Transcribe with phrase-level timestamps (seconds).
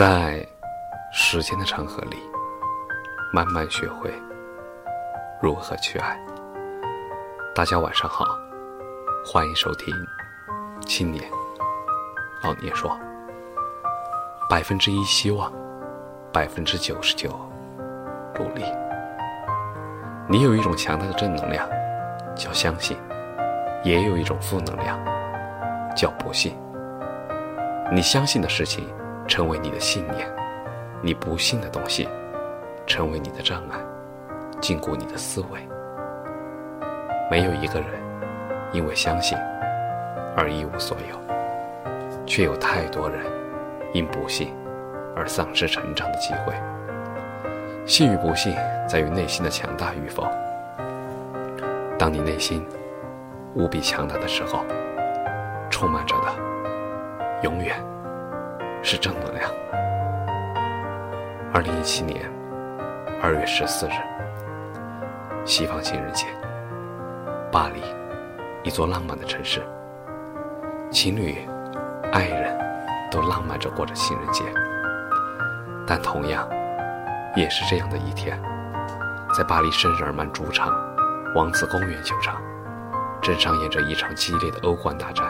[0.00, 0.42] 在
[1.12, 2.16] 时间的长河里，
[3.34, 4.10] 慢慢学会
[5.42, 6.18] 如何去爱。
[7.54, 8.24] 大家晚上好，
[9.26, 9.94] 欢迎收听
[10.86, 11.22] 《青年
[12.42, 12.90] 老年说》。
[14.48, 15.52] 百分之一希望，
[16.32, 17.28] 百分之九十九
[18.38, 18.64] 努力。
[20.26, 21.68] 你有一种强大的正能量，
[22.34, 22.96] 叫相信；
[23.84, 24.98] 也有一种负能量，
[25.94, 26.56] 叫不信。
[27.92, 28.88] 你相信的事情。
[29.30, 30.28] 成为你的信念，
[31.00, 32.08] 你不信的东西，
[32.84, 33.78] 成为你的障碍，
[34.60, 35.60] 禁锢你的思维。
[37.30, 37.88] 没有一个人
[38.72, 39.38] 因为相信
[40.36, 41.16] 而一无所有，
[42.26, 43.24] 却有太多人
[43.92, 44.52] 因不信
[45.14, 46.52] 而丧失成长的机会。
[47.86, 48.52] 信与不信，
[48.88, 50.26] 在于内心的强大与否。
[51.96, 52.66] 当你内心
[53.54, 54.64] 无比强大的时候，
[55.70, 57.80] 充满着的永远。
[58.82, 59.50] 是正能量。
[61.52, 62.30] 二零一七年
[63.22, 63.92] 二月十四日，
[65.44, 66.26] 西方情人节，
[67.50, 67.82] 巴黎，
[68.62, 69.62] 一座浪漫的城市。
[70.90, 71.46] 情侣、
[72.12, 72.58] 爱人，
[73.10, 74.44] 都浪漫着过着情人节。
[75.86, 76.48] 但同样，
[77.36, 78.40] 也是这样的一天，
[79.36, 80.72] 在巴黎圣日耳曼主场
[81.34, 82.40] 王子公园球场，
[83.20, 85.26] 正上演着一场激烈的欧冠大战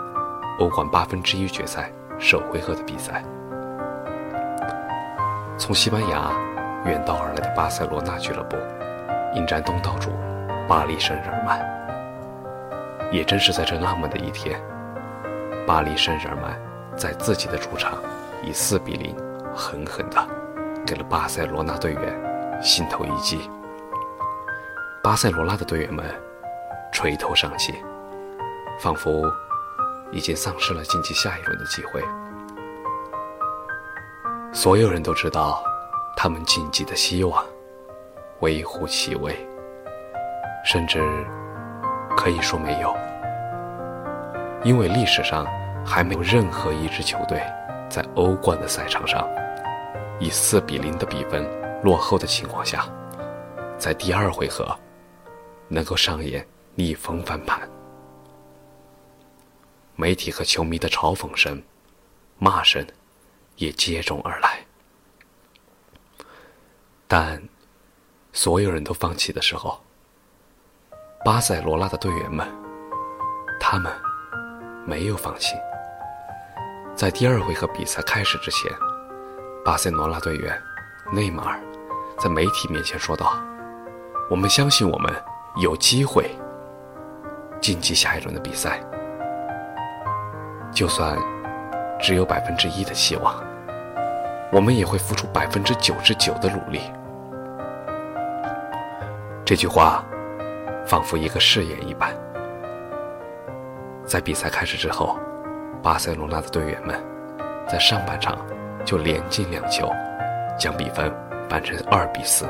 [0.60, 1.90] ——欧冠八分之一决赛。
[2.18, 3.22] 首回合的比赛，
[5.58, 6.30] 从西班牙
[6.86, 8.56] 远道而来的巴塞罗那俱乐部
[9.34, 10.10] 迎战东道主
[10.68, 11.60] 巴黎圣日耳曼。
[13.12, 14.58] 也正是在这浪漫的一天，
[15.66, 16.58] 巴黎圣日耳曼
[16.96, 17.98] 在自己的主场
[18.42, 19.14] 以四比零
[19.54, 20.26] 狠狠地
[20.86, 23.50] 给了巴塞罗那队员心头一击。
[25.02, 26.04] 巴塞罗那的队员们
[26.90, 27.74] 垂头丧气，
[28.80, 29.30] 仿佛……
[30.14, 32.02] 已经丧失了晋级下一轮的机会。
[34.52, 35.62] 所有人都知道，
[36.16, 37.44] 他们晋级的希望
[38.40, 39.36] 微乎其微，
[40.64, 41.02] 甚至
[42.16, 42.96] 可以说没有，
[44.62, 45.44] 因为历史上
[45.84, 47.42] 还没有任何一支球队
[47.90, 49.28] 在欧冠的赛场上
[50.20, 51.44] 以四比零的比分
[51.82, 52.86] 落后的情况下，
[53.76, 54.64] 在第二回合
[55.66, 56.46] 能够上演
[56.76, 57.68] 逆风翻盘。
[59.96, 61.62] 媒体和球迷的嘲讽声、
[62.38, 62.86] 骂声
[63.56, 64.64] 也接踵而来。
[67.06, 67.42] 但
[68.32, 69.80] 所有人都放弃的时候，
[71.24, 72.46] 巴塞罗那的队员们，
[73.60, 73.92] 他们
[74.86, 75.54] 没有放弃。
[76.96, 78.70] 在第二回合比赛开始之前，
[79.64, 80.60] 巴塞罗那队员
[81.12, 81.60] 内马尔
[82.18, 83.40] 在媒体面前说道
[84.30, 85.24] ：“我们相信我们
[85.56, 86.30] 有机会
[87.60, 88.80] 晋级下一轮的比赛。”
[90.74, 91.16] 就算
[92.00, 93.32] 只有百分之一的希望，
[94.50, 96.80] 我们也会付出百分之九十九的努力。
[99.44, 100.04] 这句话
[100.84, 102.10] 仿佛一个誓言一般。
[104.04, 105.16] 在比赛开始之后，
[105.80, 107.00] 巴塞罗那的队员们
[107.68, 108.36] 在上半场
[108.84, 109.88] 就连进两球，
[110.58, 111.12] 将比分
[111.48, 112.46] 扳成二比四。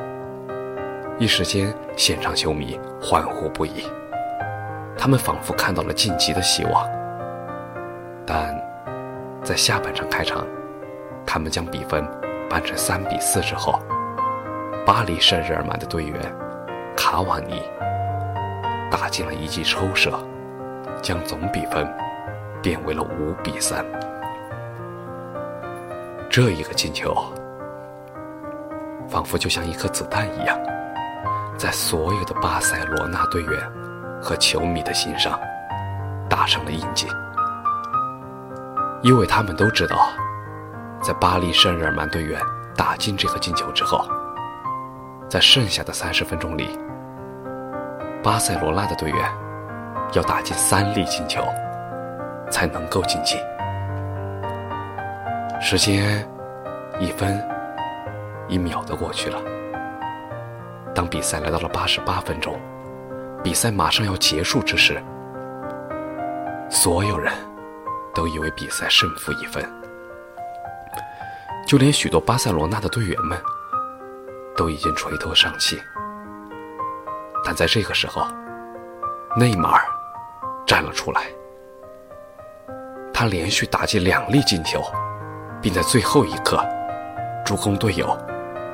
[1.18, 3.86] 一时间，现场球迷欢呼不已，
[4.96, 7.03] 他们仿佛看到了晋级的希望。
[8.26, 8.54] 但
[9.42, 10.46] 在下半场开场，
[11.26, 12.02] 他们将比分
[12.48, 13.78] 扳成三比四之后，
[14.86, 16.18] 巴黎圣日耳曼的队员
[16.96, 17.62] 卡瓦尼
[18.90, 20.10] 打进了一记抽射，
[21.02, 21.86] 将总比分
[22.62, 23.84] 变为了五比三。
[26.30, 27.14] 这一个进球，
[29.08, 30.58] 仿佛就像一颗子弹一样，
[31.58, 33.60] 在所有的巴塞罗那队员
[34.22, 35.38] 和球迷的心上
[36.28, 37.06] 打上了印记。
[39.04, 40.08] 因为他们都知道，
[41.02, 42.40] 在巴黎圣日耳曼队员
[42.74, 44.02] 打进这个进球之后，
[45.28, 46.78] 在剩下的三十分钟里，
[48.22, 49.30] 巴塞罗那的队员
[50.14, 51.42] 要打进三粒进球
[52.50, 53.36] 才能够晋级。
[55.60, 56.26] 时间
[56.98, 57.46] 一分
[58.48, 59.38] 一秒的过去了，
[60.94, 62.58] 当比赛来到了八十八分钟，
[63.42, 64.98] 比赛马上要结束之时，
[66.70, 67.30] 所有人。
[68.14, 69.64] 都以为比赛胜负已分，
[71.66, 73.36] 就连许多巴塞罗那的队员们
[74.56, 75.82] 都已经垂头丧气。
[77.44, 78.26] 但在这个时候，
[79.36, 79.84] 内马尔
[80.64, 81.22] 站了出来，
[83.12, 84.82] 他连续打进两粒进球，
[85.60, 86.64] 并在最后一刻
[87.44, 88.16] 助攻队友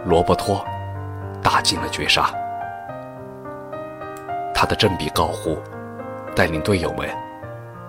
[0.05, 0.65] 罗伯托
[1.43, 2.31] 打进了绝杀。
[4.55, 5.59] 他的振臂高呼，
[6.37, 7.09] 带领队友们。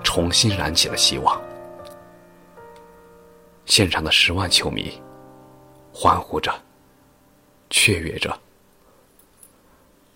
[0.03, 1.41] 重新燃起了希望。
[3.65, 5.01] 现场的十万球迷
[5.93, 6.53] 欢呼着、
[7.69, 8.37] 雀跃着，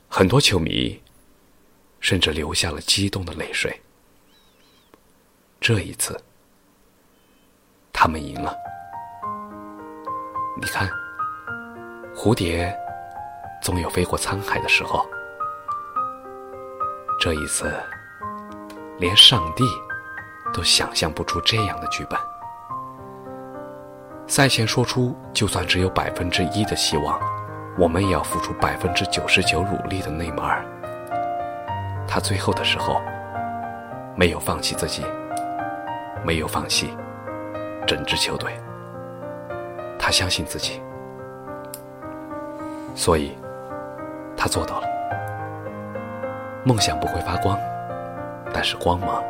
[0.10, 1.02] 很多球迷
[2.00, 3.80] 甚至流下了激动的泪水。
[5.62, 6.22] 这一次，
[7.94, 8.56] 他们赢了。
[10.62, 10.90] 你看，
[12.14, 12.76] 蝴蝶
[13.62, 15.06] 总有飞过沧海的时候。
[17.20, 17.74] 这一次，
[18.98, 19.64] 连上帝
[20.54, 22.20] 都想象不出这样的剧本。
[24.28, 27.20] 赛前说出，就算只有百分之一的希望，
[27.78, 30.66] 我们也要付出百分之九十九努力的内马尔，
[32.08, 33.02] 他最后的时候
[34.16, 35.06] 没有放弃自己，
[36.26, 36.98] 没有放弃
[37.86, 38.58] 整支球队，
[40.00, 40.82] 他相信自己，
[42.96, 43.38] 所以
[44.36, 44.88] 他做到了。
[46.64, 47.60] 梦想不会发光，
[48.56, 49.22] 但是光芒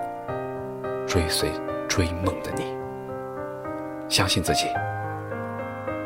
[1.08, 1.50] 追随
[1.90, 2.78] 追梦的你。
[4.08, 4.68] 相信自己，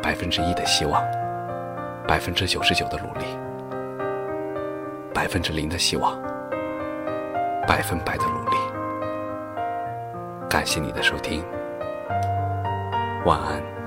[0.01, 1.03] 百分之一的希望，
[2.07, 3.25] 百分之九十九的努力，
[5.13, 6.17] 百分之零的希望，
[7.67, 8.55] 百分百的努力。
[10.49, 11.43] 感谢你的收听，
[13.25, 13.78] 晚安。